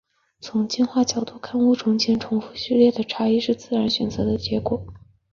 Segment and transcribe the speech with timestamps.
[0.39, 4.83] 从进化角度看物种间重复序列的差异是自然选择的结果。